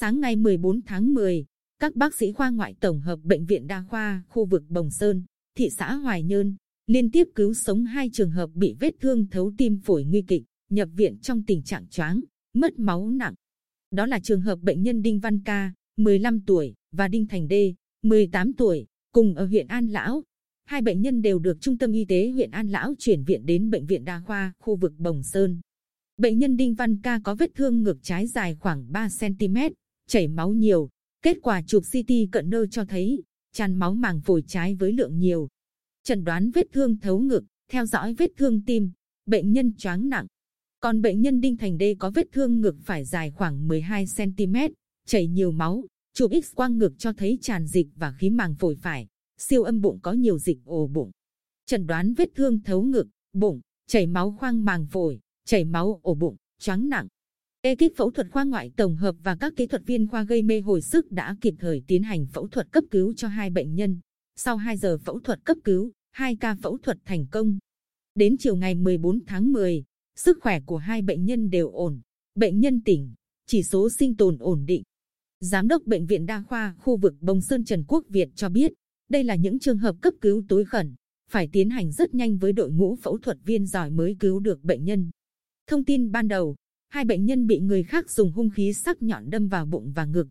Sáng 0.00 0.20
ngày 0.20 0.36
14 0.36 0.82
tháng 0.82 1.14
10, 1.14 1.44
các 1.78 1.96
bác 1.96 2.14
sĩ 2.14 2.32
khoa 2.32 2.50
ngoại 2.50 2.74
tổng 2.80 3.00
hợp 3.00 3.18
bệnh 3.22 3.46
viện 3.46 3.66
đa 3.66 3.84
khoa 3.88 4.22
khu 4.28 4.44
vực 4.44 4.62
Bồng 4.68 4.90
Sơn, 4.90 5.24
thị 5.56 5.70
xã 5.70 5.94
Hoài 5.94 6.22
Nhơn 6.22 6.56
liên 6.86 7.10
tiếp 7.10 7.28
cứu 7.34 7.54
sống 7.54 7.84
hai 7.84 8.10
trường 8.12 8.30
hợp 8.30 8.50
bị 8.54 8.74
vết 8.80 8.94
thương 9.00 9.26
thấu 9.30 9.52
tim 9.58 9.78
phổi 9.78 10.04
nguy 10.04 10.22
kịch, 10.22 10.42
nhập 10.70 10.88
viện 10.94 11.18
trong 11.18 11.42
tình 11.42 11.62
trạng 11.62 11.86
choáng, 11.88 12.20
mất 12.54 12.78
máu 12.78 13.10
nặng. 13.10 13.34
Đó 13.90 14.06
là 14.06 14.20
trường 14.20 14.40
hợp 14.40 14.58
bệnh 14.62 14.82
nhân 14.82 15.02
Đinh 15.02 15.20
Văn 15.20 15.42
Ca, 15.44 15.72
15 15.96 16.40
tuổi 16.40 16.74
và 16.92 17.08
Đinh 17.08 17.26
Thành 17.26 17.48
Đê, 17.48 17.74
18 18.02 18.52
tuổi, 18.52 18.86
cùng 19.12 19.34
ở 19.34 19.46
huyện 19.46 19.66
An 19.66 19.86
Lão. 19.86 20.24
Hai 20.64 20.82
bệnh 20.82 21.00
nhân 21.00 21.22
đều 21.22 21.38
được 21.38 21.60
Trung 21.60 21.78
tâm 21.78 21.92
Y 21.92 22.04
tế 22.04 22.30
huyện 22.30 22.50
An 22.50 22.68
Lão 22.68 22.94
chuyển 22.98 23.24
viện 23.24 23.46
đến 23.46 23.70
bệnh 23.70 23.86
viện 23.86 24.04
đa 24.04 24.20
khoa 24.20 24.52
khu 24.58 24.76
vực 24.76 24.92
Bồng 24.98 25.22
Sơn. 25.22 25.60
Bệnh 26.16 26.38
nhân 26.38 26.56
Đinh 26.56 26.74
Văn 26.74 27.00
Ca 27.02 27.20
có 27.24 27.34
vết 27.34 27.50
thương 27.54 27.82
ngực 27.82 27.98
trái 28.02 28.26
dài 28.26 28.54
khoảng 28.54 28.92
3 28.92 29.08
cm, 29.20 29.56
chảy 30.06 30.28
máu 30.28 30.52
nhiều. 30.52 30.88
Kết 31.22 31.38
quả 31.42 31.62
chụp 31.66 31.82
CT 31.92 32.12
cận 32.32 32.50
nơ 32.50 32.66
cho 32.66 32.84
thấy 32.84 33.22
tràn 33.54 33.74
máu 33.74 33.94
màng 33.94 34.20
phổi 34.20 34.42
trái 34.46 34.74
với 34.74 34.92
lượng 34.92 35.18
nhiều. 35.18 35.48
Chẩn 36.04 36.24
đoán 36.24 36.50
vết 36.50 36.66
thương 36.72 36.96
thấu 37.00 37.18
ngực, 37.18 37.44
theo 37.68 37.86
dõi 37.86 38.14
vết 38.14 38.30
thương 38.36 38.62
tim, 38.66 38.90
bệnh 39.26 39.52
nhân 39.52 39.72
choáng 39.78 40.08
nặng. 40.08 40.26
Còn 40.80 41.02
bệnh 41.02 41.20
nhân 41.20 41.40
Đinh 41.40 41.56
Thành 41.56 41.78
Đê 41.78 41.94
có 41.98 42.10
vết 42.10 42.26
thương 42.32 42.60
ngực 42.60 42.76
phải 42.84 43.04
dài 43.04 43.30
khoảng 43.30 43.68
12 43.68 44.04
cm, 44.16 44.54
chảy 45.06 45.26
nhiều 45.26 45.52
máu. 45.52 45.84
Chụp 46.14 46.30
X 46.44 46.54
quang 46.54 46.78
ngực 46.78 46.92
cho 46.98 47.12
thấy 47.12 47.38
tràn 47.42 47.66
dịch 47.66 47.86
và 47.96 48.12
khí 48.12 48.30
màng 48.30 48.54
phổi 48.54 48.76
phải. 48.76 49.06
Siêu 49.38 49.62
âm 49.62 49.80
bụng 49.80 49.98
có 50.02 50.12
nhiều 50.12 50.38
dịch 50.38 50.58
ổ 50.64 50.86
bụng. 50.86 51.10
Chẩn 51.66 51.86
đoán 51.86 52.14
vết 52.14 52.28
thương 52.34 52.60
thấu 52.60 52.82
ngực, 52.82 53.06
bụng, 53.32 53.60
chảy 53.86 54.06
máu 54.06 54.36
khoang 54.38 54.64
màng 54.64 54.86
phổi, 54.86 55.20
chảy 55.44 55.64
máu 55.64 56.00
ổ 56.02 56.14
bụng, 56.14 56.36
choáng 56.58 56.88
nặng. 56.88 57.08
Ekip 57.64 57.96
phẫu 57.96 58.10
thuật 58.10 58.26
khoa 58.30 58.44
ngoại 58.44 58.70
tổng 58.76 58.96
hợp 58.96 59.16
và 59.22 59.36
các 59.40 59.52
kỹ 59.56 59.66
thuật 59.66 59.82
viên 59.86 60.08
khoa 60.08 60.22
gây 60.22 60.42
mê 60.42 60.60
hồi 60.60 60.82
sức 60.82 61.12
đã 61.12 61.36
kịp 61.40 61.54
thời 61.58 61.82
tiến 61.86 62.02
hành 62.02 62.26
phẫu 62.26 62.48
thuật 62.48 62.72
cấp 62.72 62.84
cứu 62.90 63.14
cho 63.14 63.28
hai 63.28 63.50
bệnh 63.50 63.74
nhân. 63.74 64.00
Sau 64.36 64.56
2 64.56 64.76
giờ 64.76 64.98
phẫu 64.98 65.20
thuật 65.20 65.44
cấp 65.44 65.56
cứu, 65.64 65.92
hai 66.12 66.36
ca 66.36 66.56
phẫu 66.62 66.78
thuật 66.78 66.98
thành 67.04 67.26
công. 67.30 67.58
Đến 68.14 68.36
chiều 68.38 68.56
ngày 68.56 68.74
14 68.74 69.24
tháng 69.26 69.52
10, 69.52 69.84
sức 70.16 70.38
khỏe 70.40 70.60
của 70.60 70.76
hai 70.76 71.02
bệnh 71.02 71.24
nhân 71.24 71.50
đều 71.50 71.70
ổn. 71.70 72.00
Bệnh 72.34 72.60
nhân 72.60 72.80
tỉnh, 72.84 73.14
chỉ 73.46 73.62
số 73.62 73.88
sinh 73.98 74.16
tồn 74.16 74.38
ổn 74.38 74.64
định. 74.66 74.82
Giám 75.40 75.68
đốc 75.68 75.82
Bệnh 75.86 76.06
viện 76.06 76.26
Đa 76.26 76.42
khoa 76.42 76.74
khu 76.78 76.96
vực 76.96 77.14
Bồng 77.20 77.40
Sơn 77.40 77.64
Trần 77.64 77.84
Quốc 77.88 78.04
Việt 78.08 78.28
cho 78.34 78.48
biết, 78.48 78.72
đây 79.10 79.24
là 79.24 79.34
những 79.34 79.58
trường 79.58 79.78
hợp 79.78 79.96
cấp 80.02 80.14
cứu 80.20 80.44
tối 80.48 80.64
khẩn, 80.64 80.94
phải 81.30 81.48
tiến 81.52 81.70
hành 81.70 81.92
rất 81.92 82.14
nhanh 82.14 82.38
với 82.38 82.52
đội 82.52 82.70
ngũ 82.70 82.96
phẫu 82.96 83.18
thuật 83.18 83.38
viên 83.44 83.66
giỏi 83.66 83.90
mới 83.90 84.16
cứu 84.20 84.40
được 84.40 84.64
bệnh 84.64 84.84
nhân. 84.84 85.10
Thông 85.66 85.84
tin 85.84 86.10
ban 86.10 86.28
đầu, 86.28 86.56
hai 86.94 87.04
bệnh 87.04 87.24
nhân 87.24 87.46
bị 87.46 87.58
người 87.58 87.82
khác 87.82 88.10
dùng 88.10 88.32
hung 88.32 88.50
khí 88.50 88.72
sắc 88.72 89.02
nhọn 89.02 89.30
đâm 89.30 89.48
vào 89.48 89.66
bụng 89.66 89.92
và 89.94 90.04
ngực, 90.04 90.28